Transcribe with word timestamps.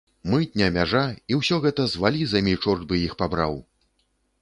Мытня, 0.33 0.69
мяжа, 0.77 1.03
і 1.33 1.37
ўсё 1.41 1.55
гэта 1.67 1.87
з 1.93 2.03
валізамі, 2.05 2.59
чорт 2.65 2.81
бы 2.93 3.03
іх 3.07 3.13
пабраў! 3.25 3.53